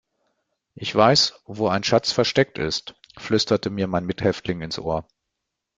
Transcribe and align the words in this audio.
Ich 0.73 0.95
weiß, 0.95 1.43
wo 1.45 1.67
ein 1.67 1.83
Schatz 1.83 2.11
versteckt 2.11 2.57
ist, 2.57 2.95
flüsterte 3.19 3.69
mir 3.69 3.85
mein 3.85 4.03
Mithäftling 4.07 4.59
ins 4.63 4.79
Ohr. 4.79 5.07